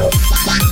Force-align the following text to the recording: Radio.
Radio. 0.00 0.69